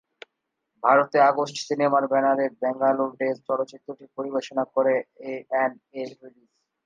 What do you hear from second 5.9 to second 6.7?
A release.